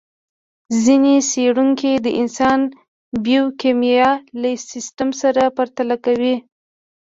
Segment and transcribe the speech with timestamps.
[0.83, 2.59] ځينې څېړونکي د انسان
[3.25, 4.09] بیوکیمیا
[4.41, 6.35] له سیستم سره پرتله کوي.